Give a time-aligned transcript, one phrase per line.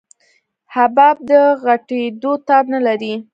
[0.73, 1.31] حباب د
[1.63, 3.13] غټېدو تاب نه لري.